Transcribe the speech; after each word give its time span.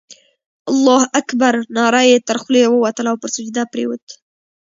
الله 0.71 1.01
اکبر 1.19 1.53
ناره 1.75 2.01
یې 2.09 2.17
تر 2.27 2.37
خولې 2.41 2.63
ووتله 2.69 3.09
او 3.11 3.17
پر 3.21 3.29
سجده 3.35 3.63
پرېوت. 3.71 4.05